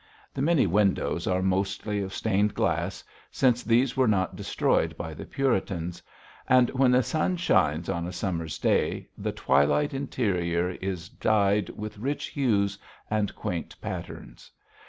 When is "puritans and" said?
5.27-6.71